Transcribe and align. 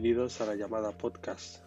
Bienvenidos 0.00 0.40
a 0.40 0.46
la 0.46 0.54
llamada 0.54 0.92
podcast. 0.92 1.60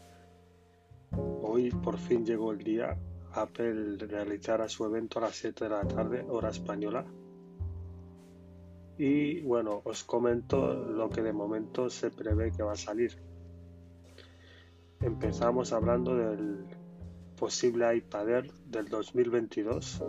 Hoy 1.41 1.69
por 1.69 1.97
fin 1.97 2.25
llegó 2.25 2.53
el 2.53 2.59
día. 2.59 2.97
Apple 3.33 3.97
realizará 3.97 4.69
su 4.69 4.85
evento 4.85 5.19
a 5.19 5.23
las 5.23 5.35
7 5.35 5.65
de 5.65 5.69
la 5.69 5.85
tarde, 5.85 6.25
hora 6.29 6.47
española. 6.47 7.05
Y 8.97 9.41
bueno, 9.41 9.81
os 9.83 10.05
comento 10.05 10.73
lo 10.73 11.09
que 11.09 11.21
de 11.21 11.33
momento 11.33 11.89
se 11.89 12.09
prevé 12.09 12.53
que 12.53 12.63
va 12.63 12.71
a 12.71 12.77
salir. 12.77 13.17
Empezamos 15.01 15.73
hablando 15.73 16.15
del 16.15 16.67
posible 17.35 17.97
iPad 17.97 18.29
Air 18.29 18.53
del 18.65 18.87
2022. 18.87 20.03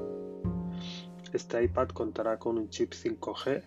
Este 1.33 1.65
iPad 1.65 1.89
contará 1.89 2.39
con 2.39 2.57
un 2.57 2.69
chip 2.69 2.93
5G 2.93 3.65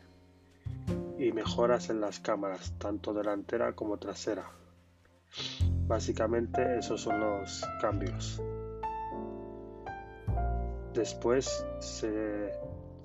y 1.25 1.31
mejoras 1.33 1.89
en 1.89 2.01
las 2.01 2.19
cámaras, 2.19 2.75
tanto 2.77 3.11
delantera 3.11 3.73
como 3.73 3.97
trasera. 3.97 4.47
Básicamente 5.87 6.77
esos 6.77 7.01
son 7.01 7.19
los 7.19 7.65
cambios. 7.81 8.39
Después 10.93 11.65
se, 11.79 12.53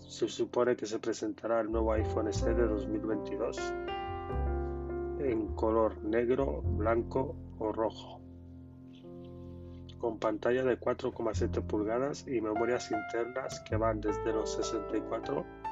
supone 0.06 0.76
que 0.76 0.84
se 0.84 0.98
presentará 0.98 1.60
el 1.60 1.72
nuevo 1.72 1.94
iPhone 1.94 2.30
SE 2.30 2.52
de 2.52 2.66
2022 2.66 3.56
en 5.20 5.54
color 5.54 6.02
negro, 6.04 6.60
blanco 6.60 7.34
o 7.58 7.72
rojo, 7.72 8.20
con 9.98 10.18
pantalla 10.18 10.62
de 10.62 10.78
4,7 10.78 11.66
pulgadas 11.66 12.26
y 12.28 12.42
memorias 12.42 12.90
internas 12.90 13.60
que 13.60 13.76
van 13.76 14.02
desde 14.02 14.30
los 14.30 14.54
64 14.56 15.69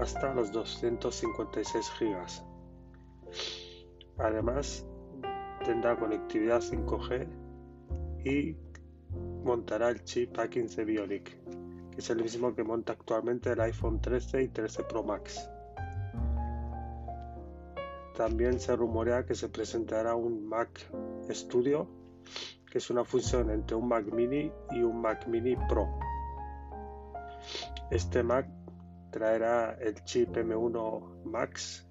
hasta 0.00 0.32
los 0.34 0.50
256 0.50 1.92
GB. 1.98 2.26
Además, 4.18 4.86
tendrá 5.64 5.96
conectividad 5.96 6.60
5G 6.60 7.28
y 8.24 8.56
montará 9.44 9.90
el 9.90 10.02
chip 10.04 10.36
A15 10.36 10.84
Bionic, 10.84 11.44
que 11.90 11.98
es 11.98 12.10
el 12.10 12.22
mismo 12.22 12.54
que 12.54 12.64
monta 12.64 12.92
actualmente 12.94 13.52
el 13.52 13.60
iPhone 13.60 14.00
13 14.00 14.42
y 14.42 14.48
13 14.48 14.84
Pro 14.84 15.02
Max. 15.02 15.48
También 18.16 18.58
se 18.60 18.76
rumorea 18.76 19.24
que 19.24 19.34
se 19.34 19.48
presentará 19.48 20.14
un 20.14 20.46
Mac 20.46 20.70
Studio, 21.30 21.88
que 22.70 22.78
es 22.78 22.90
una 22.90 23.04
fusión 23.04 23.50
entre 23.50 23.76
un 23.76 23.88
Mac 23.88 24.06
Mini 24.12 24.50
y 24.70 24.82
un 24.82 25.00
Mac 25.00 25.26
Mini 25.26 25.56
Pro. 25.68 25.88
Este 27.90 28.22
Mac 28.22 28.46
traerá 29.10 29.76
el 29.80 30.02
chip 30.04 30.36
M1 30.36 31.24
Max, 31.24 31.86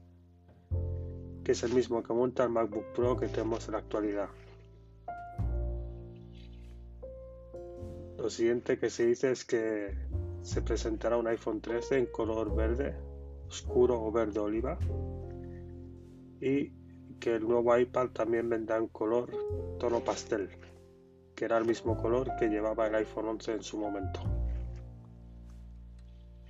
que 1.44 1.52
es 1.52 1.64
el 1.64 1.74
mismo 1.74 2.02
que 2.04 2.14
monta 2.14 2.44
el 2.44 2.50
MacBook 2.50 2.86
Pro 2.94 3.18
que 3.18 3.28
tenemos 3.28 3.68
en 3.68 3.74
la 3.74 3.80
actualidad. 3.80 4.30
Lo 8.18 8.30
siguiente 8.30 8.78
que 8.78 8.90
se 8.90 9.06
dice 9.06 9.32
es 9.32 9.46
que 9.46 9.98
se 10.42 10.62
presentará 10.62 11.18
un 11.18 11.28
iPhone 11.28 11.62
13 11.62 11.98
en 11.98 12.06
color 12.08 12.56
verde 12.56 12.96
oscuro 13.48 14.02
o 14.02 14.12
verde 14.12 14.40
oliva 14.40 14.78
y 16.42 16.72
que 17.20 17.36
el 17.36 17.48
nuevo 17.48 17.78
iPad 17.78 18.10
también 18.10 18.50
vendrá 18.50 18.78
en 18.78 18.88
color 18.88 19.30
tono 19.80 20.02
pastel, 20.02 20.50
que 21.36 21.46
era 21.46 21.58
el 21.58 21.66
mismo 21.66 21.98
color 21.98 22.36
que 22.38 22.48
llevaba 22.48 22.88
el 22.88 22.96
iPhone 22.96 23.28
11 23.28 23.54
en 23.54 23.64
su 23.64 23.78
momento. 23.78 24.22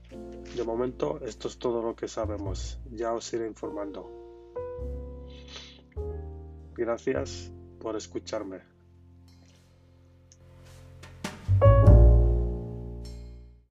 De 0.10 0.64
momento, 0.64 1.20
esto 1.24 1.48
es 1.48 1.58
todo 1.58 1.82
lo 1.82 1.96
que 1.96 2.08
sabemos. 2.08 2.80
Ya 2.92 3.14
os 3.14 3.32
iré 3.34 3.46
informando. 3.48 4.10
Gracias 6.76 7.52
por 7.80 7.96
escucharme. 7.96 8.62